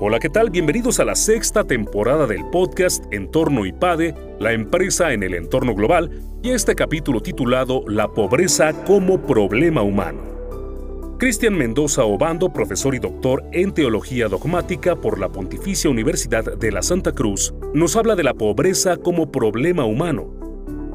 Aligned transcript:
Hola, 0.00 0.20
¿qué 0.20 0.28
tal? 0.28 0.50
Bienvenidos 0.50 1.00
a 1.00 1.04
la 1.04 1.16
sexta 1.16 1.64
temporada 1.64 2.28
del 2.28 2.44
podcast 2.52 3.04
Entorno 3.12 3.66
IPADE, 3.66 4.14
la 4.38 4.52
empresa 4.52 5.12
en 5.12 5.24
el 5.24 5.34
entorno 5.34 5.74
global, 5.74 6.22
y 6.40 6.50
este 6.50 6.76
capítulo 6.76 7.20
titulado 7.20 7.82
La 7.88 8.06
pobreza 8.06 8.84
como 8.84 9.20
problema 9.26 9.82
humano. 9.82 11.16
Cristian 11.18 11.58
Mendoza 11.58 12.04
Obando, 12.04 12.52
profesor 12.52 12.94
y 12.94 13.00
doctor 13.00 13.42
en 13.50 13.74
Teología 13.74 14.28
Dogmática 14.28 14.94
por 14.94 15.18
la 15.18 15.32
Pontificia 15.32 15.90
Universidad 15.90 16.44
de 16.44 16.70
la 16.70 16.82
Santa 16.82 17.10
Cruz, 17.10 17.52
nos 17.74 17.96
habla 17.96 18.14
de 18.14 18.22
la 18.22 18.34
pobreza 18.34 18.98
como 18.98 19.32
problema 19.32 19.84
humano. 19.84 20.30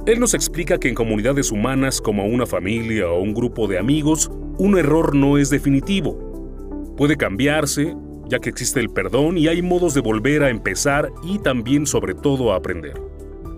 Él 0.06 0.22
nos 0.22 0.34
explica 0.34 0.78
que 0.78 0.88
en 0.88 0.96
comunidades 0.96 1.52
humanas 1.52 2.00
como 2.00 2.26
una 2.26 2.46
familia 2.46 3.10
o 3.10 3.22
un 3.22 3.34
grupo 3.34 3.68
de 3.68 3.80
amigos, 3.80 4.32
un 4.58 4.78
error 4.78 5.14
no 5.14 5.38
es 5.38 5.50
definitivo. 5.50 6.96
Puede 6.96 7.18
cambiarse, 7.18 7.98
ya 8.28 8.40
que 8.40 8.50
existe 8.50 8.80
el 8.80 8.90
perdón 8.90 9.38
y 9.38 9.48
hay 9.48 9.62
modos 9.62 9.94
de 9.94 10.02
volver 10.02 10.44
a 10.44 10.50
empezar 10.50 11.12
y 11.24 11.40
también 11.40 11.86
sobre 11.86 12.14
todo 12.14 12.54
a 12.54 12.58
aprender. 12.58 13.00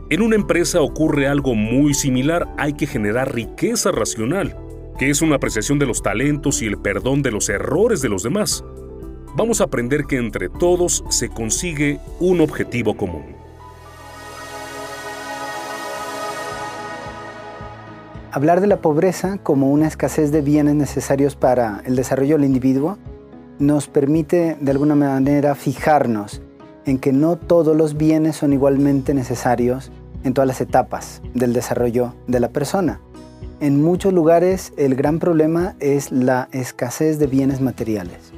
En 0.10 0.22
una 0.22 0.36
empresa 0.36 0.82
ocurre 0.82 1.28
algo 1.28 1.56
muy 1.56 1.94
similar, 1.94 2.48
hay 2.58 2.74
que 2.74 2.86
generar 2.86 3.34
riqueza 3.34 3.92
racional, 3.92 4.56
que 5.00 5.10
es 5.10 5.22
una 5.22 5.38
apreciación 5.38 5.80
de 5.80 5.88
los 5.88 6.04
talentos 6.04 6.62
y 6.62 6.68
el 6.68 6.78
perdón 6.78 7.22
de 7.22 7.32
los 7.32 7.50
errores 7.50 8.02
de 8.02 8.10
los 8.10 8.22
demás. 8.22 8.64
Vamos 9.36 9.62
a 9.62 9.66
aprender 9.66 10.06
que 10.06 10.18
entre 10.18 10.48
todos 10.48 11.04
se 11.10 11.30
consigue 11.30 12.00
un 12.20 12.40
objetivo 12.40 12.96
común. 12.96 13.36
Hablar 18.32 18.62
de 18.62 18.68
la 18.68 18.78
pobreza 18.78 19.38
como 19.42 19.72
una 19.72 19.88
escasez 19.88 20.32
de 20.32 20.42
bienes 20.42 20.76
necesarios 20.76 21.36
para 21.36 21.82
el 21.86 21.96
desarrollo 21.96 22.36
del 22.36 22.46
individuo 22.46 22.98
nos 23.60 23.88
permite 23.88 24.58
de 24.60 24.72
alguna 24.72 24.96
manera 24.96 25.56
fijarnos 25.56 26.42
en 26.86 27.00
que 27.00 27.14
no 27.14 27.38
todos 27.38 27.76
los 27.76 27.98
bienes 27.98 28.36
son 28.36 28.54
igualmente 28.54 29.14
necesarios 29.14 29.92
en 30.24 30.34
todas 30.34 30.48
las 30.48 30.62
etapas 30.62 31.22
del 31.34 31.54
desarrollo 31.54 32.14
de 32.28 32.40
la 32.40 32.50
persona. 32.50 33.00
En 33.60 33.82
muchos 33.82 34.14
lugares 34.14 34.74
el 34.78 34.96
gran 34.96 35.20
problema 35.20 35.76
es 35.80 36.12
la 36.12 36.50
escasez 36.52 37.18
de 37.20 37.28
bienes 37.28 37.62
materiales. 37.62 38.34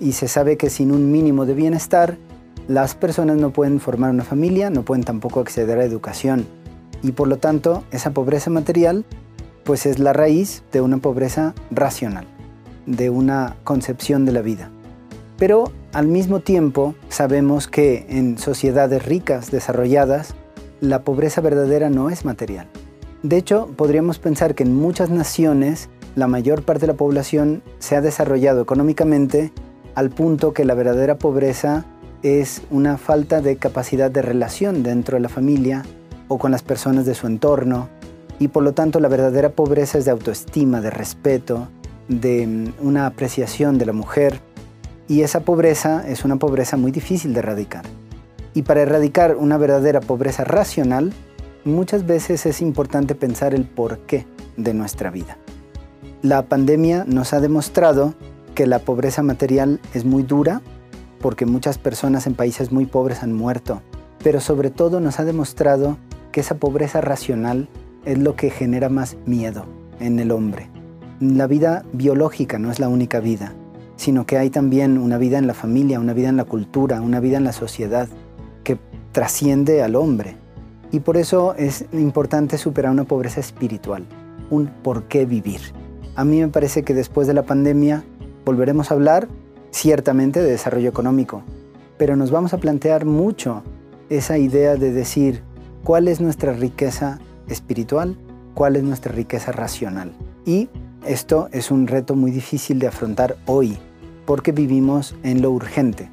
Y 0.00 0.12
se 0.12 0.28
sabe 0.28 0.56
que 0.56 0.68
sin 0.68 0.92
un 0.92 1.10
mínimo 1.10 1.46
de 1.46 1.54
bienestar, 1.54 2.18
las 2.68 2.94
personas 2.94 3.36
no 3.36 3.50
pueden 3.50 3.80
formar 3.80 4.10
una 4.10 4.24
familia, 4.24 4.70
no 4.70 4.84
pueden 4.84 5.04
tampoco 5.04 5.40
acceder 5.40 5.78
a 5.78 5.84
educación. 5.84 6.46
Y 7.02 7.12
por 7.12 7.28
lo 7.28 7.38
tanto, 7.38 7.82
esa 7.90 8.10
pobreza 8.10 8.50
material 8.50 9.04
pues 9.64 9.86
es 9.86 9.98
la 9.98 10.12
raíz 10.12 10.64
de 10.72 10.80
una 10.80 10.98
pobreza 10.98 11.54
racional 11.70 12.26
de 12.86 13.10
una 13.10 13.56
concepción 13.64 14.24
de 14.24 14.32
la 14.32 14.42
vida. 14.42 14.70
Pero 15.38 15.72
al 15.92 16.06
mismo 16.06 16.40
tiempo 16.40 16.94
sabemos 17.08 17.68
que 17.68 18.06
en 18.08 18.38
sociedades 18.38 19.04
ricas, 19.04 19.50
desarrolladas, 19.50 20.34
la 20.80 21.02
pobreza 21.02 21.40
verdadera 21.40 21.90
no 21.90 22.10
es 22.10 22.24
material. 22.24 22.68
De 23.22 23.36
hecho, 23.36 23.68
podríamos 23.76 24.18
pensar 24.18 24.54
que 24.54 24.64
en 24.64 24.74
muchas 24.74 25.10
naciones 25.10 25.88
la 26.16 26.26
mayor 26.26 26.62
parte 26.62 26.82
de 26.82 26.92
la 26.92 26.96
población 26.96 27.62
se 27.78 27.96
ha 27.96 28.00
desarrollado 28.00 28.62
económicamente 28.62 29.52
al 29.94 30.10
punto 30.10 30.52
que 30.52 30.64
la 30.64 30.74
verdadera 30.74 31.18
pobreza 31.18 31.84
es 32.22 32.62
una 32.70 32.98
falta 32.98 33.40
de 33.40 33.56
capacidad 33.56 34.10
de 34.10 34.22
relación 34.22 34.82
dentro 34.82 35.16
de 35.16 35.20
la 35.20 35.28
familia 35.28 35.82
o 36.28 36.38
con 36.38 36.50
las 36.50 36.62
personas 36.62 37.04
de 37.04 37.14
su 37.14 37.26
entorno 37.26 37.88
y 38.38 38.48
por 38.48 38.62
lo 38.62 38.72
tanto 38.72 39.00
la 39.00 39.08
verdadera 39.08 39.50
pobreza 39.50 39.98
es 39.98 40.04
de 40.04 40.10
autoestima, 40.10 40.80
de 40.80 40.90
respeto, 40.90 41.68
de 42.08 42.46
mm, 42.46 42.86
una 42.86 43.06
apreciación 43.06 43.78
de 43.78 43.86
la 43.86 43.92
mujer 43.92 44.40
y 45.08 45.22
esa 45.22 45.40
pobreza 45.40 46.04
es 46.08 46.24
una 46.24 46.36
pobreza 46.36 46.76
muy 46.76 46.90
difícil 46.90 47.34
de 47.34 47.40
erradicar. 47.40 47.84
Y 48.54 48.62
para 48.62 48.82
erradicar 48.82 49.36
una 49.36 49.56
verdadera 49.58 50.00
pobreza 50.00 50.44
racional, 50.44 51.12
muchas 51.64 52.06
veces 52.06 52.46
es 52.46 52.60
importante 52.60 53.14
pensar 53.14 53.54
el 53.54 53.64
porqué 53.64 54.26
de 54.56 54.74
nuestra 54.74 55.10
vida. 55.10 55.38
La 56.22 56.42
pandemia 56.42 57.04
nos 57.06 57.32
ha 57.32 57.40
demostrado 57.40 58.14
que 58.54 58.66
la 58.66 58.78
pobreza 58.78 59.22
material 59.22 59.80
es 59.94 60.04
muy 60.04 60.22
dura 60.22 60.60
porque 61.20 61.46
muchas 61.46 61.78
personas 61.78 62.26
en 62.26 62.34
países 62.34 62.72
muy 62.72 62.86
pobres 62.86 63.22
han 63.22 63.32
muerto, 63.32 63.80
pero 64.22 64.40
sobre 64.40 64.70
todo 64.70 65.00
nos 65.00 65.20
ha 65.20 65.24
demostrado 65.24 65.96
que 66.30 66.40
esa 66.40 66.56
pobreza 66.56 67.00
racional 67.00 67.68
es 68.04 68.18
lo 68.18 68.34
que 68.34 68.50
genera 68.50 68.88
más 68.88 69.16
miedo 69.26 69.66
en 70.00 70.18
el 70.18 70.32
hombre 70.32 70.71
la 71.22 71.46
vida 71.46 71.84
biológica 71.92 72.58
no 72.58 72.72
es 72.72 72.80
la 72.80 72.88
única 72.88 73.20
vida, 73.20 73.54
sino 73.94 74.26
que 74.26 74.38
hay 74.38 74.50
también 74.50 74.98
una 74.98 75.18
vida 75.18 75.38
en 75.38 75.46
la 75.46 75.54
familia, 75.54 76.00
una 76.00 76.14
vida 76.14 76.28
en 76.28 76.36
la 76.36 76.44
cultura, 76.44 77.00
una 77.00 77.20
vida 77.20 77.36
en 77.36 77.44
la 77.44 77.52
sociedad 77.52 78.08
que 78.64 78.76
trasciende 79.12 79.84
al 79.84 79.94
hombre. 79.94 80.34
Y 80.90 80.98
por 80.98 81.16
eso 81.16 81.54
es 81.54 81.84
importante 81.92 82.58
superar 82.58 82.90
una 82.90 83.04
pobreza 83.04 83.38
espiritual, 83.38 84.04
un 84.50 84.66
por 84.66 85.04
qué 85.04 85.24
vivir. 85.24 85.60
A 86.16 86.24
mí 86.24 86.40
me 86.40 86.48
parece 86.48 86.82
que 86.82 86.92
después 86.92 87.28
de 87.28 87.34
la 87.34 87.44
pandemia 87.44 88.02
volveremos 88.44 88.90
a 88.90 88.94
hablar 88.94 89.28
ciertamente 89.70 90.42
de 90.42 90.50
desarrollo 90.50 90.88
económico, 90.88 91.44
pero 91.98 92.16
nos 92.16 92.32
vamos 92.32 92.52
a 92.52 92.58
plantear 92.58 93.04
mucho 93.04 93.62
esa 94.10 94.38
idea 94.38 94.74
de 94.74 94.90
decir 94.90 95.42
cuál 95.84 96.08
es 96.08 96.20
nuestra 96.20 96.52
riqueza 96.52 97.20
espiritual, 97.46 98.16
cuál 98.54 98.74
es 98.74 98.82
nuestra 98.82 99.12
riqueza 99.12 99.52
racional. 99.52 100.12
Y 100.44 100.68
esto 101.06 101.48
es 101.52 101.70
un 101.70 101.86
reto 101.86 102.14
muy 102.14 102.30
difícil 102.30 102.78
de 102.78 102.86
afrontar 102.86 103.36
hoy, 103.46 103.78
porque 104.26 104.52
vivimos 104.52 105.16
en 105.22 105.42
lo 105.42 105.50
urgente, 105.50 106.08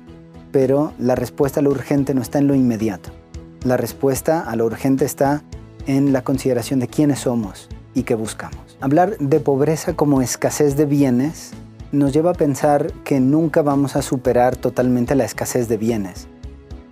pero 0.52 0.94
la 0.98 1.16
respuesta 1.16 1.60
a 1.60 1.64
lo 1.64 1.70
urgente 1.70 2.14
no 2.14 2.22
está 2.22 2.40
en 2.40 2.48
lo 2.48 2.56
inmediato. 2.56 3.12
La 3.64 3.78
respuesta 3.78 4.42
a 4.42 4.56
lo 4.56 4.66
urgente 4.66 5.06
está 5.06 5.44
en 5.86 6.14
la 6.14 6.24
consideración 6.24 6.80
de 6.80 6.88
quiénes 6.88 7.20
somos 7.20 7.70
y 7.94 8.04
qué 8.04 8.16
buscamos. 8.16 8.78
Hablar 8.82 9.18
de 9.18 9.40
pobreza 9.40 9.96
como 9.96 10.22
escasez 10.22 10.76
de 10.76 10.86
bienes 10.86 11.52
nos 11.92 12.14
lleva 12.14 12.32
a 12.32 12.36
pensar 12.36 12.92
que 13.04 13.20
nunca 13.20 13.62
vamos 13.62 13.96
a 13.96 14.02
superar 14.02 14.56
totalmente 14.56 15.16
la 15.16 15.26
escasez 15.26 15.68
de 15.68 15.78
bienes, 15.78 16.28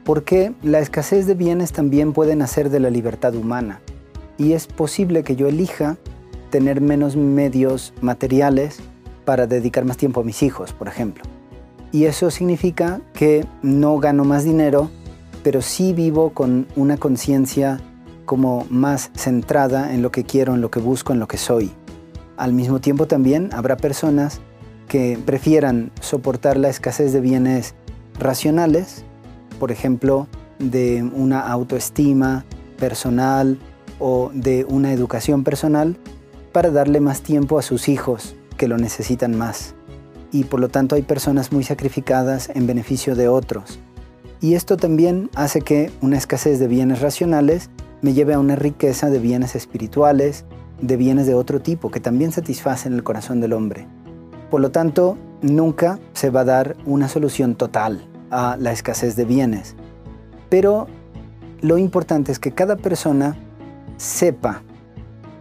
porque 0.04 0.54
la 0.64 0.80
escasez 0.80 1.28
de 1.28 1.36
bienes 1.36 1.72
también 1.72 2.14
puede 2.14 2.36
nacer 2.36 2.70
de 2.70 2.80
la 2.80 2.90
libertad 2.90 3.36
humana, 3.36 3.82
y 4.38 4.54
es 4.54 4.68
posible 4.68 5.24
que 5.24 5.36
yo 5.36 5.48
elija 5.48 5.98
tener 6.50 6.82
menos 6.82 7.16
medios 7.16 7.94
materiales 8.02 8.80
para 9.26 9.48
dedicar 9.48 9.86
más 9.86 9.98
tiempo 9.98 10.22
a 10.22 10.24
mis 10.24 10.44
hijos, 10.44 10.74
por 10.74 10.88
ejemplo. 10.88 11.24
Y 11.92 12.06
eso 12.06 12.32
significa 12.32 13.02
que 13.14 13.46
no 13.62 13.98
gano 14.00 14.24
más 14.24 14.44
dinero, 14.44 14.90
pero 15.44 15.62
sí 15.62 15.94
vivo 15.94 16.32
con 16.32 16.68
una 16.76 16.98
conciencia 16.98 17.80
como 18.26 18.66
más 18.70 19.12
centrada 19.16 19.94
en 19.94 20.02
lo 20.02 20.12
que 20.12 20.24
quiero, 20.24 20.54
en 20.54 20.62
lo 20.62 20.70
que 20.70 20.80
busco, 20.80 21.14
en 21.14 21.20
lo 21.20 21.28
que 21.28 21.38
soy. 21.38 21.72
Al 22.36 22.54
mismo 22.54 22.80
tiempo 22.80 23.08
también 23.08 23.50
habrá 23.54 23.78
personas 23.78 24.42
que 24.88 25.18
prefieran 25.26 25.92
soportar 26.02 26.58
la 26.58 26.70
escasez 26.70 27.14
de 27.14 27.22
bienes 27.22 27.76
racionales, 28.20 29.04
por 29.60 29.72
ejemplo, 29.72 30.28
de 30.60 31.04
una 31.04 31.40
autoestima 31.40 32.46
personal 32.78 33.58
o 34.00 34.30
de 34.34 34.66
una 34.70 34.94
educación 34.94 35.44
personal, 35.44 35.98
para 36.58 36.72
darle 36.72 37.02
más 37.02 37.22
tiempo 37.22 37.60
a 37.60 37.62
sus 37.62 37.88
hijos 37.88 38.36
que 38.58 38.68
lo 38.68 38.80
necesitan 38.80 39.38
más. 39.38 39.76
Y 40.32 40.46
por 40.46 40.60
lo 40.60 40.70
tanto 40.70 40.96
hay 40.96 41.04
personas 41.04 41.52
muy 41.52 41.64
sacrificadas 41.64 42.50
en 42.52 42.66
beneficio 42.66 43.16
de 43.16 43.28
otros. 43.28 43.78
Y 44.42 44.56
esto 44.56 44.76
también 44.76 45.30
hace 45.36 45.62
que 45.62 45.92
una 46.02 46.18
escasez 46.18 46.58
de 46.58 46.68
bienes 46.68 47.00
racionales 47.02 47.70
me 48.02 48.14
lleve 48.14 48.34
a 48.34 48.40
una 48.40 48.56
riqueza 48.56 49.12
de 49.12 49.20
bienes 49.20 49.56
espirituales, 49.56 50.46
de 50.82 50.98
bienes 50.98 51.28
de 51.28 51.36
otro 51.36 51.62
tipo 51.62 51.92
que 51.92 52.00
también 52.00 52.32
satisfacen 52.32 52.94
el 52.94 53.04
corazón 53.04 53.40
del 53.40 53.54
hombre. 53.54 53.86
Por 54.50 54.60
lo 54.60 54.72
tanto, 54.72 55.16
nunca 55.44 56.00
se 56.14 56.32
va 56.32 56.40
a 56.40 56.46
dar 56.46 56.76
una 56.88 57.08
solución 57.08 57.54
total 57.54 58.10
a 58.32 58.58
la 58.60 58.72
escasez 58.72 59.16
de 59.16 59.26
bienes. 59.26 59.76
Pero 60.50 60.88
lo 61.62 61.78
importante 61.78 62.32
es 62.32 62.40
que 62.40 62.54
cada 62.54 62.78
persona 62.78 63.38
sepa 63.98 64.64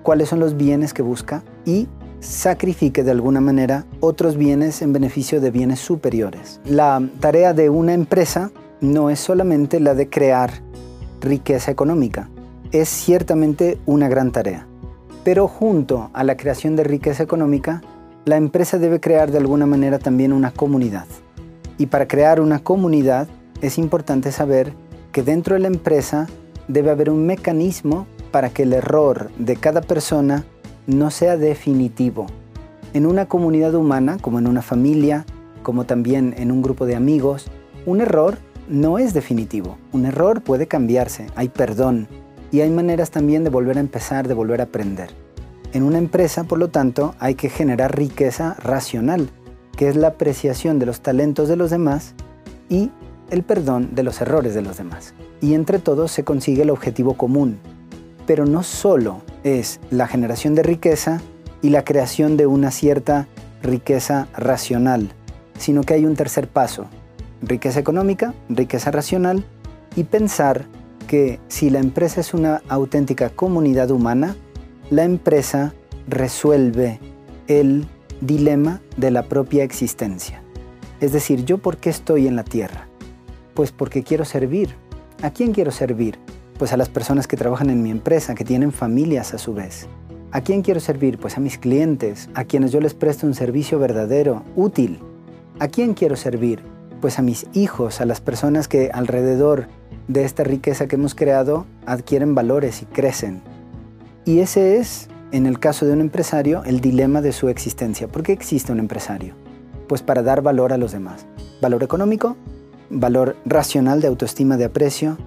cuáles 0.06 0.28
son 0.28 0.38
los 0.38 0.56
bienes 0.56 0.94
que 0.94 1.02
busca 1.02 1.42
y 1.64 1.88
sacrifique 2.20 3.02
de 3.02 3.10
alguna 3.10 3.40
manera 3.40 3.86
otros 3.98 4.36
bienes 4.36 4.80
en 4.80 4.92
beneficio 4.92 5.40
de 5.40 5.50
bienes 5.50 5.80
superiores. 5.80 6.60
La 6.64 7.02
tarea 7.18 7.52
de 7.54 7.70
una 7.70 7.92
empresa 7.92 8.52
no 8.80 9.10
es 9.10 9.18
solamente 9.18 9.80
la 9.80 9.96
de 9.96 10.08
crear 10.08 10.52
riqueza 11.20 11.72
económica, 11.72 12.28
es 12.70 12.88
ciertamente 12.88 13.78
una 13.84 14.08
gran 14.08 14.30
tarea. 14.30 14.68
Pero 15.24 15.48
junto 15.48 16.08
a 16.12 16.22
la 16.22 16.36
creación 16.36 16.76
de 16.76 16.84
riqueza 16.84 17.24
económica, 17.24 17.82
la 18.26 18.36
empresa 18.36 18.78
debe 18.78 19.00
crear 19.00 19.32
de 19.32 19.38
alguna 19.38 19.66
manera 19.66 19.98
también 19.98 20.32
una 20.32 20.52
comunidad. 20.52 21.06
Y 21.78 21.86
para 21.86 22.06
crear 22.06 22.40
una 22.40 22.60
comunidad 22.60 23.26
es 23.60 23.76
importante 23.76 24.30
saber 24.30 24.72
que 25.10 25.24
dentro 25.24 25.54
de 25.54 25.62
la 25.62 25.66
empresa 25.66 26.28
debe 26.68 26.92
haber 26.92 27.10
un 27.10 27.26
mecanismo 27.26 28.06
para 28.36 28.50
que 28.50 28.64
el 28.64 28.74
error 28.74 29.30
de 29.38 29.56
cada 29.56 29.80
persona 29.80 30.44
no 30.86 31.10
sea 31.10 31.38
definitivo. 31.38 32.26
En 32.92 33.06
una 33.06 33.24
comunidad 33.24 33.74
humana, 33.74 34.18
como 34.20 34.38
en 34.38 34.46
una 34.46 34.60
familia, 34.60 35.24
como 35.62 35.86
también 35.86 36.34
en 36.36 36.52
un 36.52 36.60
grupo 36.60 36.84
de 36.84 36.96
amigos, 36.96 37.46
Un 37.86 38.02
error 38.02 38.36
no 38.68 38.98
es 38.98 39.14
definitivo. 39.14 39.78
Un 39.90 40.04
error 40.04 40.42
puede 40.42 40.66
cambiarse, 40.66 41.28
hay 41.34 41.48
perdón 41.48 42.08
y 42.52 42.60
hay 42.60 42.68
maneras 42.68 43.10
también 43.10 43.42
de 43.42 43.48
volver 43.48 43.78
a 43.78 43.80
empezar, 43.80 44.28
de 44.28 44.34
volver 44.34 44.60
a 44.60 44.64
aprender. 44.64 45.08
En 45.72 45.82
una 45.82 45.96
empresa, 45.96 46.44
por 46.44 46.58
lo 46.58 46.68
tanto, 46.68 47.14
hay 47.18 47.36
que 47.36 47.48
generar 47.48 47.96
riqueza 47.96 48.54
racional, 48.62 49.30
que 49.78 49.88
es 49.88 49.96
la 49.96 50.08
apreciación 50.08 50.78
de 50.78 50.84
los 50.84 51.00
talentos 51.00 51.48
de 51.48 51.56
los 51.56 51.70
demás 51.70 52.12
y 52.68 52.90
el 53.30 53.44
perdón 53.44 53.94
de 53.94 54.02
los 54.02 54.20
errores 54.20 54.54
de 54.54 54.60
los 54.60 54.76
demás. 54.76 55.14
Y 55.40 55.54
entre 55.54 55.78
todos 55.78 56.12
se 56.12 56.22
consigue 56.22 56.64
el 56.64 56.70
objetivo 56.70 57.14
común. 57.14 57.58
Pero 58.26 58.44
no 58.44 58.62
solo 58.62 59.22
es 59.44 59.80
la 59.90 60.06
generación 60.06 60.54
de 60.54 60.62
riqueza 60.62 61.20
y 61.62 61.70
la 61.70 61.84
creación 61.84 62.36
de 62.36 62.46
una 62.46 62.70
cierta 62.70 63.28
riqueza 63.62 64.28
racional, 64.36 65.10
sino 65.58 65.82
que 65.82 65.94
hay 65.94 66.04
un 66.04 66.16
tercer 66.16 66.48
paso, 66.48 66.86
riqueza 67.42 67.80
económica, 67.80 68.34
riqueza 68.48 68.90
racional 68.90 69.44
y 69.94 70.04
pensar 70.04 70.66
que 71.06 71.40
si 71.48 71.70
la 71.70 71.78
empresa 71.78 72.20
es 72.20 72.34
una 72.34 72.62
auténtica 72.68 73.30
comunidad 73.30 73.90
humana, 73.90 74.36
la 74.90 75.04
empresa 75.04 75.72
resuelve 76.08 77.00
el 77.48 77.86
dilema 78.20 78.80
de 78.96 79.10
la 79.10 79.24
propia 79.24 79.64
existencia. 79.64 80.42
Es 81.00 81.12
decir, 81.12 81.44
¿yo 81.44 81.58
por 81.58 81.76
qué 81.76 81.90
estoy 81.90 82.26
en 82.26 82.36
la 82.36 82.44
tierra? 82.44 82.88
Pues 83.54 83.72
porque 83.72 84.02
quiero 84.02 84.24
servir. 84.24 84.74
¿A 85.22 85.30
quién 85.30 85.52
quiero 85.52 85.70
servir? 85.70 86.18
Pues 86.58 86.72
a 86.72 86.78
las 86.78 86.88
personas 86.88 87.26
que 87.26 87.36
trabajan 87.36 87.68
en 87.68 87.82
mi 87.82 87.90
empresa, 87.90 88.34
que 88.34 88.44
tienen 88.44 88.72
familias 88.72 89.34
a 89.34 89.38
su 89.38 89.52
vez. 89.52 89.86
¿A 90.32 90.40
quién 90.40 90.62
quiero 90.62 90.80
servir? 90.80 91.18
Pues 91.18 91.36
a 91.36 91.40
mis 91.40 91.58
clientes, 91.58 92.30
a 92.34 92.44
quienes 92.44 92.72
yo 92.72 92.80
les 92.80 92.94
presto 92.94 93.26
un 93.26 93.34
servicio 93.34 93.78
verdadero, 93.78 94.42
útil. 94.56 94.98
¿A 95.58 95.68
quién 95.68 95.92
quiero 95.92 96.16
servir? 96.16 96.60
Pues 97.00 97.18
a 97.18 97.22
mis 97.22 97.46
hijos, 97.52 98.00
a 98.00 98.06
las 98.06 98.22
personas 98.22 98.68
que 98.68 98.90
alrededor 98.92 99.68
de 100.08 100.24
esta 100.24 100.44
riqueza 100.44 100.86
que 100.86 100.96
hemos 100.96 101.14
creado 101.14 101.66
adquieren 101.84 102.34
valores 102.34 102.80
y 102.82 102.86
crecen. 102.86 103.42
Y 104.24 104.40
ese 104.40 104.78
es, 104.78 105.08
en 105.32 105.46
el 105.46 105.58
caso 105.58 105.84
de 105.84 105.92
un 105.92 106.00
empresario, 106.00 106.64
el 106.64 106.80
dilema 106.80 107.20
de 107.20 107.32
su 107.32 107.50
existencia. 107.50 108.08
¿Por 108.08 108.22
qué 108.22 108.32
existe 108.32 108.72
un 108.72 108.78
empresario? 108.78 109.34
Pues 109.88 110.02
para 110.02 110.22
dar 110.22 110.40
valor 110.40 110.72
a 110.72 110.78
los 110.78 110.92
demás. 110.92 111.26
Valor 111.60 111.82
económico, 111.82 112.36
valor 112.88 113.36
racional 113.44 114.00
de 114.00 114.08
autoestima, 114.08 114.56
de 114.56 114.64
aprecio 114.64 115.18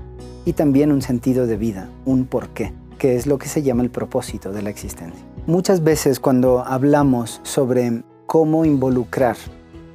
y 0.45 0.53
también 0.53 0.91
un 0.91 1.01
sentido 1.01 1.47
de 1.47 1.57
vida, 1.57 1.89
un 2.05 2.25
porqué, 2.25 2.73
que 2.97 3.15
es 3.15 3.27
lo 3.27 3.37
que 3.37 3.47
se 3.47 3.61
llama 3.61 3.83
el 3.83 3.89
propósito 3.89 4.51
de 4.51 4.61
la 4.61 4.69
existencia. 4.69 5.23
Muchas 5.47 5.83
veces 5.83 6.19
cuando 6.19 6.65
hablamos 6.65 7.41
sobre 7.43 8.03
cómo 8.25 8.65
involucrar 8.65 9.37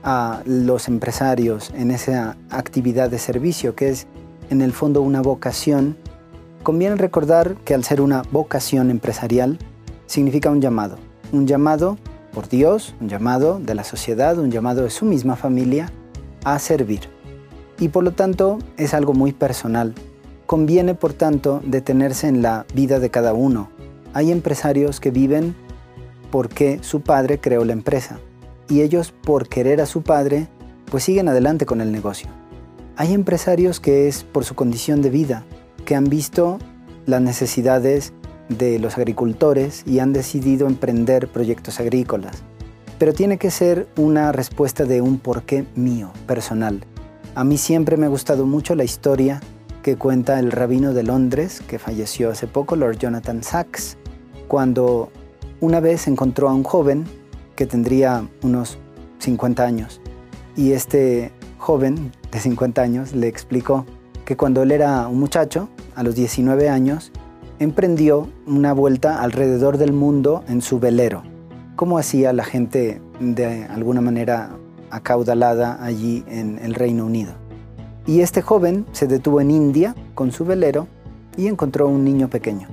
a 0.02 0.43
los 0.44 0.88
empresarios 0.88 1.73
en 1.75 1.91
esa 1.91 2.37
actividad 2.50 3.11
de 3.11 3.19
servicio, 3.19 3.75
que 3.75 3.88
es 3.91 4.06
en 4.50 4.61
el 4.61 4.73
fondo 4.73 5.00
una 5.00 5.23
vocación, 5.23 5.96
conviene 6.62 6.96
recordar 6.96 7.56
que 7.64 7.75
al 7.75 7.85
ser 7.85 8.00
una 8.00 8.23
vocación 8.31 8.91
empresarial, 8.91 9.58
significa 10.06 10.50
un 10.50 10.61
llamado. 10.61 10.96
Un 11.32 11.46
llamado 11.46 11.96
por 12.32 12.49
Dios, 12.49 12.94
un 13.00 13.08
llamado 13.08 13.61
de 13.61 13.75
la 13.75 13.85
sociedad, 13.85 14.38
un 14.38 14.50
llamado 14.50 14.82
de 14.82 14.91
su 14.91 15.05
misma 15.05 15.37
familia 15.37 15.91
a 16.44 16.58
servir. 16.58 17.00
Y 17.79 17.88
por 17.88 18.05
lo 18.05 18.12
tanto 18.12 18.58
es 18.76 18.94
algo 18.94 19.14
muy 19.14 19.32
personal. 19.32 19.94
Conviene, 20.46 20.94
por 20.94 21.14
tanto, 21.14 21.61
detenerse 21.64 22.29
en 22.29 22.43
la 22.43 22.67
vida 22.75 22.99
de 22.99 23.11
cada 23.11 23.32
uno. 23.32 23.70
Hay 24.12 24.31
empresarios 24.31 25.00
que 25.00 25.11
viven 25.11 25.55
porque 26.31 26.79
su 26.82 27.00
padre 27.00 27.41
creó 27.41 27.64
la 27.64 27.73
empresa 27.73 28.19
y 28.69 28.82
ellos 28.82 29.12
por 29.12 29.49
querer 29.49 29.81
a 29.81 29.87
su 29.87 30.02
padre 30.02 30.49
pues 30.91 31.05
siguen 31.05 31.29
adelante 31.29 31.67
con 31.67 31.81
el 31.81 31.93
negocio. 31.93 32.29
Hay 32.96 33.12
empresarios 33.12 33.81
que 33.81 34.06
es 34.06 34.23
por 34.23 34.44
su 34.44 34.55
condición 34.55 35.02
de 35.02 35.11
vida, 35.11 35.44
que 35.85 35.96
han 35.96 36.05
visto 36.05 36.58
las 37.06 37.20
necesidades 37.20 38.12
de 38.49 38.79
los 38.79 38.96
agricultores 38.99 39.82
y 39.87 39.99
han 39.99 40.12
decidido 40.12 40.67
emprender 40.67 41.29
proyectos 41.29 41.81
agrícolas. 41.81 42.43
Pero 42.99 43.12
tiene 43.12 43.38
que 43.38 43.50
ser 43.50 43.88
una 43.96 44.31
respuesta 44.31 44.85
de 44.85 45.00
un 45.00 45.19
porqué 45.19 45.64
mío, 45.75 46.12
personal. 46.26 46.85
A 47.35 47.43
mí 47.43 47.58
siempre 47.58 47.96
me 47.96 48.06
ha 48.06 48.11
gustado 48.11 48.46
mucho 48.46 48.76
la 48.76 48.85
historia 48.85 49.41
que 49.85 49.97
cuenta 49.97 50.41
el 50.41 50.51
rabino 50.51 50.95
de 50.95 51.03
Londres, 51.03 51.63
que 51.69 51.79
falleció 51.79 52.31
hace 52.31 52.47
poco, 52.47 52.75
Lord 52.75 52.97
Jonathan 52.97 53.43
Sachs, 53.43 53.99
cuando 54.49 55.11
una 55.61 55.79
vez 55.79 56.09
encontró 56.09 56.49
a 56.49 56.55
un 56.55 56.65
joven 56.65 57.05
que 57.55 57.67
tendría 57.67 58.27
unos 58.43 58.79
50 59.19 59.63
años. 59.63 60.01
Y 60.57 60.73
este 60.73 61.33
joven 61.59 62.13
de 62.33 62.41
50 62.41 62.81
años 62.81 63.13
le 63.13 63.29
explicó 63.29 63.85
que 64.25 64.39
cuando 64.39 64.63
él 64.63 64.73
era 64.73 65.07
un 65.07 65.21
muchacho, 65.21 65.69
a 65.95 66.03
los 66.03 66.15
19 66.15 66.71
años, 66.71 67.13
emprendió 67.59 68.31
una 68.47 68.73
vuelta 68.73 69.21
alrededor 69.21 69.77
del 69.77 69.93
mundo 69.93 70.45
en 70.49 70.63
su 70.63 70.81
velero, 70.81 71.25
como 71.77 71.99
hacía 71.99 72.33
la 72.33 72.45
gente 72.45 73.03
de 73.21 73.65
alguna 73.65 74.01
manera 74.01 74.57
acaudalada 74.89 75.85
allí 75.85 76.25
en 76.27 76.59
el 76.59 76.75
Reino 76.75 77.05
Unido. 77.05 77.44
Y 78.06 78.21
este 78.21 78.43
joven 78.43 78.85
se 78.93 79.06
detuvo 79.06 79.41
en 79.41 79.51
India 79.51 79.95
con 80.15 80.31
su 80.31 80.45
velero 80.45 80.89
y 81.39 81.47
encontró 81.47 81.89
un 81.89 82.05
niño 82.05 82.29
pequeño, 82.29 82.69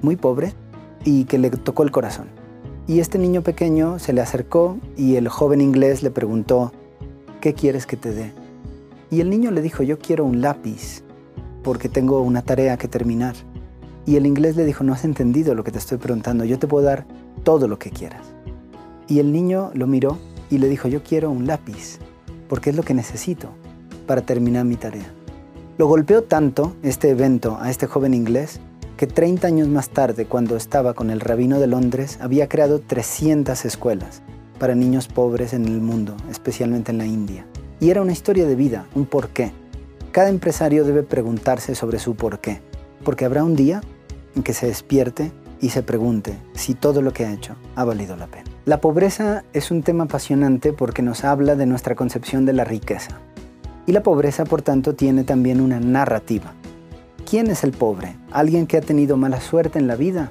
muy 0.00 0.16
pobre, 0.16 0.54
y 1.04 1.24
que 1.24 1.36
le 1.36 1.50
tocó 1.50 1.82
el 1.82 1.90
corazón. 1.90 2.28
Y 2.86 3.00
este 3.00 3.18
niño 3.18 3.42
pequeño 3.42 3.98
se 3.98 4.14
le 4.14 4.22
acercó 4.22 4.78
y 4.96 5.16
el 5.16 5.28
joven 5.28 5.60
inglés 5.60 6.02
le 6.02 6.10
preguntó, 6.10 6.72
¿qué 7.42 7.52
quieres 7.52 7.84
que 7.84 7.98
te 7.98 8.12
dé? 8.12 8.32
Y 9.10 9.20
el 9.20 9.28
niño 9.28 9.50
le 9.50 9.60
dijo, 9.60 9.82
yo 9.82 9.98
quiero 9.98 10.24
un 10.24 10.40
lápiz, 10.40 11.02
porque 11.62 11.90
tengo 11.90 12.22
una 12.22 12.40
tarea 12.40 12.78
que 12.78 12.88
terminar. 12.88 13.34
Y 14.06 14.16
el 14.16 14.24
inglés 14.24 14.56
le 14.56 14.64
dijo, 14.64 14.84
no 14.84 14.94
has 14.94 15.04
entendido 15.04 15.54
lo 15.54 15.64
que 15.64 15.70
te 15.70 15.78
estoy 15.78 15.98
preguntando, 15.98 16.46
yo 16.46 16.58
te 16.58 16.66
puedo 16.66 16.86
dar 16.86 17.04
todo 17.44 17.68
lo 17.68 17.78
que 17.78 17.90
quieras. 17.90 18.26
Y 19.06 19.18
el 19.18 19.32
niño 19.32 19.70
lo 19.74 19.86
miró 19.86 20.16
y 20.48 20.56
le 20.56 20.68
dijo, 20.70 20.88
yo 20.88 21.02
quiero 21.02 21.30
un 21.30 21.46
lápiz, 21.46 21.98
porque 22.48 22.70
es 22.70 22.76
lo 22.76 22.82
que 22.82 22.94
necesito 22.94 23.50
para 24.06 24.22
terminar 24.22 24.64
mi 24.64 24.76
tarea. 24.76 25.12
Lo 25.78 25.86
golpeó 25.86 26.22
tanto 26.22 26.76
este 26.82 27.10
evento 27.10 27.58
a 27.60 27.70
este 27.70 27.86
joven 27.86 28.14
inglés 28.14 28.60
que 28.96 29.06
30 29.06 29.46
años 29.46 29.68
más 29.68 29.88
tarde, 29.88 30.26
cuando 30.26 30.56
estaba 30.56 30.94
con 30.94 31.10
el 31.10 31.20
rabino 31.20 31.58
de 31.58 31.66
Londres, 31.66 32.18
había 32.20 32.48
creado 32.48 32.80
300 32.80 33.64
escuelas 33.64 34.22
para 34.58 34.74
niños 34.74 35.08
pobres 35.08 35.54
en 35.54 35.64
el 35.64 35.80
mundo, 35.80 36.16
especialmente 36.30 36.92
en 36.92 36.98
la 36.98 37.06
India. 37.06 37.46
Y 37.80 37.90
era 37.90 38.00
una 38.02 38.12
historia 38.12 38.46
de 38.46 38.54
vida, 38.54 38.86
un 38.94 39.06
porqué. 39.06 39.50
Cada 40.12 40.28
empresario 40.28 40.84
debe 40.84 41.02
preguntarse 41.02 41.74
sobre 41.74 41.98
su 41.98 42.14
porqué, 42.14 42.60
porque 43.02 43.24
habrá 43.24 43.42
un 43.42 43.56
día 43.56 43.80
en 44.36 44.44
que 44.44 44.52
se 44.52 44.66
despierte 44.66 45.32
y 45.60 45.70
se 45.70 45.82
pregunte 45.82 46.36
si 46.54 46.74
todo 46.74 47.02
lo 47.02 47.12
que 47.12 47.24
ha 47.24 47.32
hecho 47.32 47.56
ha 47.74 47.84
valido 47.84 48.16
la 48.16 48.26
pena. 48.26 48.44
La 48.66 48.80
pobreza 48.80 49.42
es 49.52 49.70
un 49.70 49.82
tema 49.82 50.04
apasionante 50.04 50.72
porque 50.72 51.02
nos 51.02 51.24
habla 51.24 51.56
de 51.56 51.66
nuestra 51.66 51.96
concepción 51.96 52.44
de 52.44 52.52
la 52.52 52.64
riqueza. 52.64 53.20
Y 53.86 53.92
la 53.92 54.02
pobreza, 54.02 54.44
por 54.44 54.62
tanto, 54.62 54.94
tiene 54.94 55.24
también 55.24 55.60
una 55.60 55.80
narrativa. 55.80 56.54
¿Quién 57.28 57.48
es 57.48 57.64
el 57.64 57.72
pobre? 57.72 58.16
Alguien 58.30 58.66
que 58.66 58.76
ha 58.76 58.80
tenido 58.80 59.16
mala 59.16 59.40
suerte 59.40 59.78
en 59.78 59.86
la 59.86 59.96
vida 59.96 60.30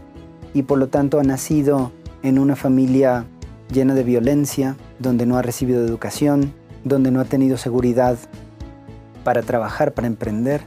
y 0.54 0.64
por 0.64 0.78
lo 0.78 0.88
tanto 0.88 1.20
ha 1.20 1.24
nacido 1.24 1.92
en 2.24 2.40
una 2.40 2.56
familia 2.56 3.26
llena 3.72 3.96
de 3.96 4.04
violencia, 4.04 4.76
donde 5.00 5.26
no 5.26 5.38
ha 5.38 5.42
recibido 5.42 5.84
educación, 5.84 6.54
donde 6.84 7.12
no 7.12 7.20
ha 7.20 7.26
tenido 7.26 7.58
seguridad 7.58 8.18
para 9.24 9.42
trabajar, 9.42 9.94
para 9.94 10.08
emprender. 10.08 10.62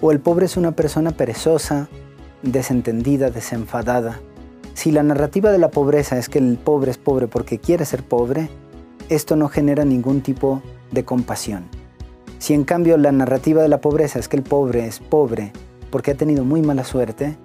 O 0.00 0.12
el 0.12 0.20
pobre 0.20 0.46
es 0.46 0.56
una 0.56 0.72
persona 0.72 1.12
perezosa, 1.12 1.88
desentendida, 2.42 3.30
desenfadada. 3.30 4.20
Si 4.74 4.92
la 4.92 5.02
narrativa 5.02 5.50
de 5.50 5.58
la 5.58 5.70
pobreza 5.70 6.18
es 6.18 6.28
que 6.28 6.38
el 6.38 6.56
pobre 6.56 6.92
es 6.92 6.98
pobre 6.98 7.26
porque 7.26 7.58
quiere 7.58 7.84
ser 7.84 8.04
pobre, 8.04 8.48
esto 9.08 9.36
no 9.36 9.48
genera 9.48 9.84
ningún 9.84 10.20
tipo 10.20 10.62
de 10.92 11.04
compasión. 11.04 11.64
Si 12.38 12.54
en 12.54 12.64
cambio 12.64 12.96
la 12.96 13.12
narrativa 13.12 13.62
de 13.62 13.68
la 13.68 13.80
pobreza 13.80 14.18
es 14.18 14.28
que 14.28 14.36
el 14.36 14.42
pobre 14.42 14.86
es 14.86 15.00
pobre 15.00 15.52
porque 15.90 16.12
ha 16.12 16.14
tenido 16.14 16.44
muy 16.44 16.62
mala 16.62 16.84
suerte, 16.84 17.36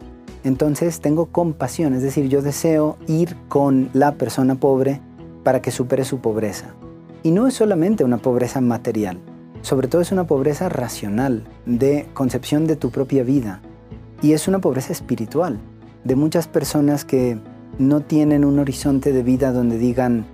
entonces 0.44 1.00
tengo 1.00 1.28
compasión, 1.28 1.94
es 1.94 2.02
decir, 2.02 2.28
yo 2.28 2.42
deseo 2.42 2.98
ir 3.08 3.36
con 3.48 3.90
la 3.94 4.16
persona 4.16 4.56
pobre 4.56 5.02
para 5.44 5.62
que 5.62 5.72
supere 5.72 6.06
su 6.06 6.20
pobreza. 6.20 6.76
Y 7.24 7.32
no 7.32 7.48
es 7.48 7.54
solamente 7.54 8.04
una 8.04 8.18
pobreza 8.18 8.60
material, 8.60 9.20
sobre 9.62 9.88
todo 9.88 10.02
es 10.02 10.12
una 10.12 10.28
pobreza 10.28 10.68
racional, 10.68 11.46
de 11.66 12.08
concepción 12.14 12.68
de 12.68 12.76
tu 12.76 12.92
propia 12.92 13.24
vida. 13.24 13.62
Y 14.22 14.34
es 14.34 14.48
una 14.48 14.60
pobreza 14.60 14.92
espiritual, 14.92 15.58
de 16.04 16.16
muchas 16.16 16.48
personas 16.48 17.06
que 17.06 17.40
no 17.80 18.02
tienen 18.02 18.44
un 18.44 18.60
horizonte 18.60 19.14
de 19.14 19.24
vida 19.24 19.54
donde 19.54 19.78
digan, 19.78 20.26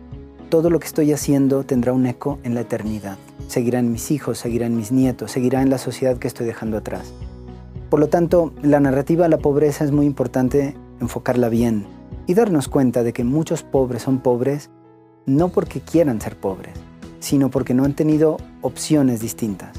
todo 0.49 0.69
lo 0.69 0.79
que 0.79 0.87
estoy 0.87 1.13
haciendo 1.13 1.63
tendrá 1.63 1.93
un 1.93 2.05
eco 2.05 2.39
en 2.43 2.55
la 2.55 2.61
eternidad. 2.61 3.17
Seguirán 3.47 3.91
mis 3.91 4.11
hijos, 4.11 4.39
seguirán 4.39 4.75
mis 4.75 4.91
nietos, 4.91 5.31
seguirá 5.31 5.61
en 5.61 5.69
la 5.69 5.77
sociedad 5.77 6.17
que 6.17 6.27
estoy 6.27 6.45
dejando 6.45 6.77
atrás. 6.77 7.13
Por 7.89 7.99
lo 7.99 8.09
tanto, 8.09 8.53
la 8.61 8.79
narrativa 8.79 9.23
de 9.23 9.29
la 9.29 9.37
pobreza 9.37 9.85
es 9.85 9.91
muy 9.91 10.05
importante 10.05 10.75
enfocarla 10.99 11.49
bien 11.49 11.85
y 12.27 12.33
darnos 12.33 12.67
cuenta 12.67 13.03
de 13.03 13.13
que 13.13 13.23
muchos 13.23 13.63
pobres 13.63 14.03
son 14.03 14.19
pobres 14.19 14.69
no 15.25 15.49
porque 15.49 15.81
quieran 15.81 16.19
ser 16.19 16.35
pobres, 16.35 16.73
sino 17.19 17.49
porque 17.49 17.73
no 17.73 17.85
han 17.85 17.95
tenido 17.95 18.37
opciones 18.61 19.21
distintas. 19.21 19.71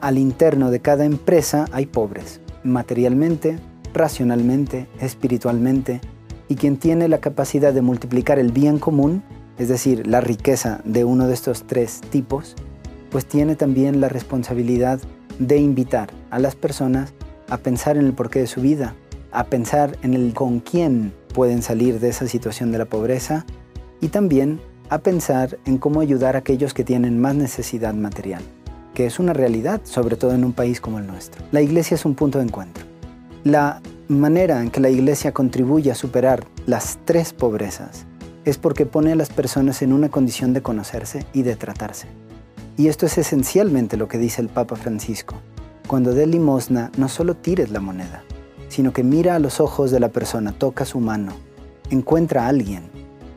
Al 0.00 0.18
interno 0.18 0.70
de 0.70 0.80
cada 0.80 1.04
empresa 1.04 1.66
hay 1.72 1.86
pobres, 1.86 2.40
materialmente, 2.64 3.58
racionalmente, 3.92 4.88
espiritualmente, 5.00 6.00
y 6.48 6.56
quien 6.56 6.76
tiene 6.76 7.08
la 7.08 7.18
capacidad 7.18 7.72
de 7.72 7.82
multiplicar 7.82 8.38
el 8.38 8.52
bien 8.52 8.78
común, 8.78 9.22
es 9.58 9.68
decir, 9.68 10.06
la 10.06 10.20
riqueza 10.20 10.80
de 10.84 11.04
uno 11.04 11.26
de 11.26 11.34
estos 11.34 11.64
tres 11.64 12.00
tipos, 12.10 12.54
pues 13.10 13.26
tiene 13.26 13.56
también 13.56 14.00
la 14.00 14.08
responsabilidad 14.08 15.00
de 15.38 15.58
invitar 15.58 16.10
a 16.30 16.38
las 16.38 16.54
personas 16.54 17.12
a 17.48 17.58
pensar 17.58 17.96
en 17.96 18.06
el 18.06 18.12
porqué 18.12 18.40
de 18.40 18.46
su 18.46 18.60
vida, 18.60 18.94
a 19.30 19.44
pensar 19.44 19.98
en 20.02 20.14
el 20.14 20.32
con 20.32 20.60
quién 20.60 21.12
pueden 21.34 21.62
salir 21.62 22.00
de 22.00 22.08
esa 22.08 22.26
situación 22.26 22.72
de 22.72 22.78
la 22.78 22.86
pobreza 22.86 23.44
y 24.00 24.08
también 24.08 24.60
a 24.88 24.98
pensar 24.98 25.58
en 25.64 25.78
cómo 25.78 26.00
ayudar 26.00 26.36
a 26.36 26.40
aquellos 26.40 26.74
que 26.74 26.84
tienen 26.84 27.20
más 27.20 27.34
necesidad 27.34 27.94
material, 27.94 28.42
que 28.94 29.06
es 29.06 29.18
una 29.18 29.32
realidad, 29.32 29.80
sobre 29.84 30.16
todo 30.16 30.32
en 30.34 30.44
un 30.44 30.52
país 30.52 30.80
como 30.80 30.98
el 30.98 31.06
nuestro. 31.06 31.42
La 31.50 31.62
iglesia 31.62 31.94
es 31.94 32.04
un 32.04 32.14
punto 32.14 32.38
de 32.38 32.44
encuentro. 32.44 32.84
La 33.44 33.80
manera 34.08 34.62
en 34.62 34.70
que 34.70 34.80
la 34.80 34.90
iglesia 34.90 35.32
contribuye 35.32 35.90
a 35.90 35.94
superar 35.94 36.44
las 36.66 36.98
tres 37.04 37.32
pobrezas 37.32 38.06
es 38.44 38.58
porque 38.58 38.86
pone 38.86 39.12
a 39.12 39.16
las 39.16 39.30
personas 39.30 39.82
en 39.82 39.92
una 39.92 40.08
condición 40.08 40.52
de 40.52 40.62
conocerse 40.62 41.24
y 41.32 41.42
de 41.42 41.56
tratarse. 41.56 42.08
Y 42.76 42.88
esto 42.88 43.06
es 43.06 43.18
esencialmente 43.18 43.96
lo 43.96 44.08
que 44.08 44.18
dice 44.18 44.40
el 44.40 44.48
Papa 44.48 44.76
Francisco. 44.76 45.36
Cuando 45.86 46.14
dé 46.14 46.26
limosna, 46.26 46.90
no 46.96 47.08
solo 47.08 47.34
tires 47.34 47.70
la 47.70 47.80
moneda, 47.80 48.24
sino 48.68 48.92
que 48.92 49.04
mira 49.04 49.34
a 49.34 49.38
los 49.38 49.60
ojos 49.60 49.90
de 49.90 50.00
la 50.00 50.08
persona, 50.08 50.52
toca 50.52 50.84
su 50.84 50.98
mano, 50.98 51.32
encuentra 51.90 52.44
a 52.44 52.48
alguien. 52.48 52.84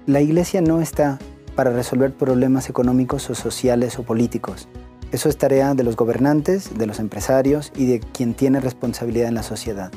La 0.06 0.22
iglesia 0.22 0.62
no 0.62 0.82
está 0.82 1.20
para 1.56 1.72
resolver 1.72 2.14
problemas 2.14 2.70
económicos 2.70 3.30
o 3.30 3.36
sociales 3.36 4.00
o 4.00 4.04
políticos. 4.04 4.68
Eso 5.12 5.30
es 5.30 5.38
tarea 5.38 5.74
de 5.76 5.84
los 5.84 5.96
gobernantes, 5.96 6.78
de 6.78 6.88
los 6.88 7.00
empresarios 7.00 7.72
y 7.76 7.86
de 7.86 8.00
quien 8.00 8.34
tiene 8.34 8.60
responsabilidad 8.60 9.28
en 9.28 9.36
la 9.36 9.44
sociedad. 9.44 9.92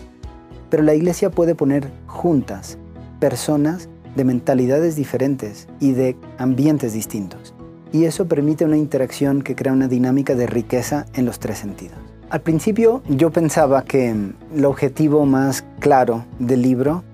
Pero 0.70 0.82
la 0.82 0.94
iglesia 0.94 1.30
puede 1.30 1.54
poner 1.54 1.90
juntas 2.06 2.78
personas 3.20 3.88
de 4.18 4.24
mentalidades 4.24 4.96
diferentes 4.96 5.68
y 5.78 5.92
de 5.92 6.16
ambientes 6.36 6.92
distintos. 6.92 7.54
Y 7.92 8.04
eso 8.04 8.26
permite 8.26 8.64
una 8.64 8.76
interacción 8.76 9.40
que 9.40 9.54
crea 9.54 9.72
una 9.72 9.88
dinámica 9.88 10.34
de 10.34 10.46
riqueza 10.46 11.06
en 11.14 11.24
los 11.24 11.38
tres 11.38 11.58
sentidos. 11.58 11.96
Al 12.28 12.42
principio 12.42 13.00
yo 13.08 13.30
pensaba 13.30 13.84
que 13.84 14.10
el 14.10 14.64
objetivo 14.66 15.24
más 15.24 15.64
claro 15.78 16.26
del 16.38 16.60
libro 16.60 17.04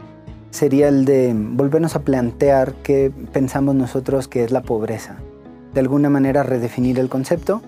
sería 0.51 0.89
el 0.89 1.05
de 1.05 1.33
volvernos 1.37 1.95
a 1.95 2.01
plantear 2.01 2.75
qué 2.83 3.13
pensamos 3.33 3.75
nosotros 3.75 4.27
que 4.27 4.43
es 4.43 4.51
la 4.51 4.63
pobreza. 4.63 5.17
De 5.75 5.81
alguna 5.81 6.09
manera 6.09 6.43
redefinir 6.43 6.99
el 6.99 7.09
concepto 7.09 7.61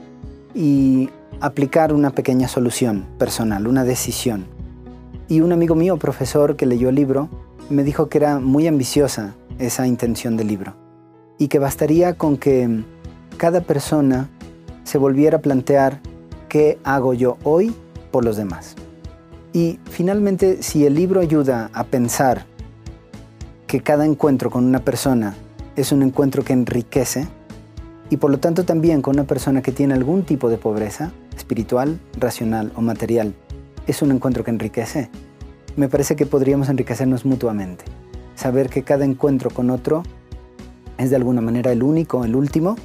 y 0.55 1.11
aplicar 1.41 1.93
una 1.93 2.11
pequeña 2.11 2.49
solución 2.49 3.05
personal, 3.19 3.67
una 3.67 3.85
decisión. 3.85 4.47
Y 5.29 5.41
un 5.41 5.53
amigo 5.53 5.75
mío, 5.75 5.99
profesor, 5.99 6.57
que 6.57 6.67
leyó 6.67 6.89
el 6.89 6.95
libro, 6.95 7.29
me 7.71 7.85
dijo 7.85 8.09
que 8.09 8.19
era 8.19 8.39
muy 8.39 8.67
ambiciosa 8.67 9.35
esa 9.59 9.87
intención 9.87 10.37
del 10.37 10.49
libro 10.49 10.75
y 11.39 11.49
que 11.49 11.59
bastaría 11.59 12.15
con 12.15 12.37
que 12.37 12.85
cada 13.37 13.61
persona 13.61 14.29
se 14.85 14.99
volviera 14.99 15.39
a 15.39 15.41
plantear 15.41 16.01
¿Qué 16.49 16.79
hago 16.85 17.13
yo 17.13 17.39
hoy 17.43 17.75
por 18.11 18.25
los 18.25 18.37
demás? 18.37 18.77
Y 19.53 19.81
finalmente, 19.91 20.63
si 20.63 20.87
el 20.87 20.95
libro 20.95 21.21
ayuda 21.21 21.71
a 21.73 21.85
pensar 21.85 22.47
que 23.67 23.81
cada 23.81 24.07
encuentro 24.07 24.49
con 24.49 24.65
una 24.65 24.79
persona 24.79 25.35
es 25.75 25.93
un 25.93 26.03
encuentro 26.03 26.45
que 26.45 26.53
enriquece, 26.53 27.27
y 28.09 28.19
por 28.19 28.31
lo 28.31 28.39
tanto 28.39 28.65
también 28.65 29.03
con 29.03 29.17
una 29.17 29.27
persona 29.27 29.61
que 29.61 29.73
tiene 29.73 29.95
algún 29.95 30.23
tipo 30.23 30.49
de 30.49 30.57
pobreza, 30.57 31.11
espiritual, 31.37 31.99
racional 32.17 32.71
o 32.77 32.81
material, 32.81 33.35
es 33.89 34.03
un 34.03 34.13
encuentro 34.13 34.45
que 34.45 34.53
enriquece, 34.53 35.11
me 35.77 35.89
parece 35.89 36.17
que 36.17 36.27
podríamos 36.27 36.69
enriquecernos 36.69 37.25
mutuamente. 37.25 37.85
Saber 38.35 38.69
que 38.69 38.83
cada 38.83 39.05
encuentro 39.05 39.51
con 39.51 39.71
otro 39.71 40.03
es 40.99 41.11
de 41.11 41.17
alguna 41.17 41.41
manera 41.41 41.73
el 41.73 41.83
único, 41.83 42.25
el 42.25 42.35
último, 42.35 42.77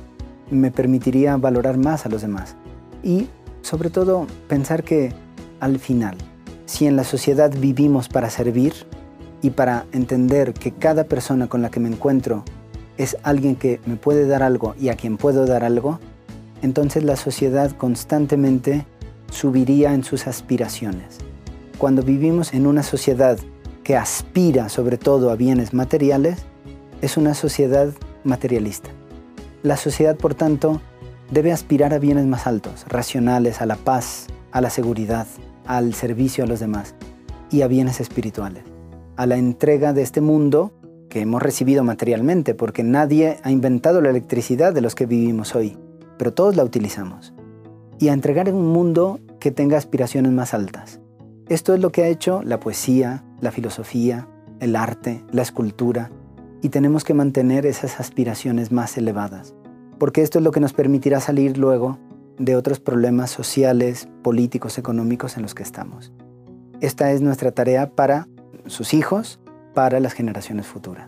me 0.50 0.72
permitiría 0.72 1.38
valorar 1.38 1.78
más 1.78 2.06
a 2.06 2.10
los 2.10 2.22
demás. 2.22 2.56
Y 3.04 3.28
sobre 3.62 3.90
todo 3.90 4.28
pensar 4.48 4.84
que 4.84 5.14
al 5.60 5.80
final, 5.80 6.18
si 6.66 6.88
en 6.88 6.96
la 6.96 7.04
sociedad 7.04 7.52
vivimos 7.58 8.10
para 8.10 8.30
servir 8.30 8.74
y 9.42 9.52
para 9.52 9.86
entender 9.92 10.54
que 10.54 10.72
cada 10.72 11.06
persona 11.06 11.48
con 11.48 11.62
la 11.62 11.72
que 11.72 11.80
me 11.80 11.90
encuentro 11.90 12.44
es 12.98 13.18
alguien 13.24 13.56
que 13.56 13.80
me 13.86 13.96
puede 13.96 14.28
dar 14.28 14.44
algo 14.44 14.76
y 14.80 14.90
a 14.90 14.96
quien 14.96 15.18
puedo 15.18 15.46
dar 15.46 15.64
algo, 15.64 16.00
entonces 16.62 17.04
la 17.04 17.16
sociedad 17.16 17.72
constantemente 17.72 18.86
subiría 19.32 19.94
en 19.94 20.04
sus 20.04 20.28
aspiraciones. 20.28 21.31
Cuando 21.82 22.04
vivimos 22.04 22.54
en 22.54 22.68
una 22.68 22.84
sociedad 22.84 23.40
que 23.84 23.96
aspira 23.96 24.70
sobre 24.70 25.00
todo 25.00 25.32
a 25.32 25.36
bienes 25.36 25.74
materiales, 25.74 26.46
es 27.02 27.18
una 27.18 27.34
sociedad 27.34 27.92
materialista. 28.24 28.92
La 29.64 29.78
sociedad, 29.78 30.16
por 30.16 30.36
tanto, 30.36 30.80
debe 31.32 31.52
aspirar 31.52 31.92
a 31.96 31.98
bienes 31.98 32.28
más 32.28 32.46
altos, 32.46 32.86
racionales, 32.88 33.62
a 33.62 33.66
la 33.66 33.78
paz, 33.78 34.28
a 34.52 34.62
la 34.62 34.70
seguridad, 34.70 35.26
al 35.66 35.96
servicio 35.96 36.44
a 36.44 36.48
los 36.48 36.60
demás 36.60 36.94
y 37.50 37.64
a 37.64 37.68
bienes 37.68 38.00
espirituales, 38.00 38.64
a 39.16 39.26
la 39.26 39.38
entrega 39.38 39.92
de 39.92 40.04
este 40.04 40.22
mundo 40.22 40.74
que 41.10 41.22
hemos 41.22 41.42
recibido 41.42 41.84
materialmente, 41.84 42.54
porque 42.54 42.84
nadie 42.84 43.40
ha 43.42 43.50
inventado 43.50 44.02
la 44.02 44.12
electricidad 44.12 44.72
de 44.72 44.82
los 44.82 44.94
que 44.94 45.08
vivimos 45.08 45.56
hoy, 45.56 45.80
pero 46.20 46.32
todos 46.32 46.56
la 46.56 46.64
utilizamos, 46.64 47.34
y 47.98 48.10
a 48.10 48.14
entregar 48.14 48.54
un 48.54 48.68
mundo 48.68 49.20
que 49.40 49.50
tenga 49.50 49.80
aspiraciones 49.80 50.32
más 50.32 50.54
altas. 50.54 51.01
Esto 51.52 51.74
es 51.74 51.80
lo 51.82 51.92
que 51.92 52.04
ha 52.04 52.08
hecho 52.08 52.42
la 52.44 52.60
poesía, 52.60 53.24
la 53.42 53.52
filosofía, 53.52 54.28
el 54.60 54.76
arte, 54.76 55.24
la 55.32 55.42
escultura, 55.42 56.10
y 56.62 56.70
tenemos 56.70 57.04
que 57.04 57.14
mantener 57.14 57.66
esas 57.66 58.00
aspiraciones 58.00 58.72
más 58.72 58.98
elevadas 58.98 59.54
porque 60.02 60.24
esto 60.24 60.40
es 60.40 60.44
lo 60.44 60.50
que 60.50 60.60
nos 60.60 60.74
permitirá 60.74 61.20
salir 61.20 61.60
luego 61.60 62.00
de 62.40 62.56
otros 62.56 62.80
problemas 62.80 63.30
sociales, 63.30 64.10
políticos, 64.24 64.80
económicos 64.80 65.38
en 65.38 65.44
los 65.44 65.54
que 65.54 65.62
estamos. 65.62 66.12
Esta 66.80 67.12
es 67.12 67.22
nuestra 67.22 67.52
tarea 67.52 67.92
para 67.92 68.28
sus 68.66 68.96
hijos, 68.96 69.40
para 69.76 70.00
las 70.00 70.14
generaciones 70.14 70.66
futuras. 70.66 71.08